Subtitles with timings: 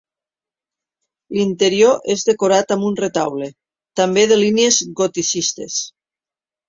[1.39, 3.51] L'interior és decorat amb un retaule,
[4.01, 5.77] també de línies goticistes.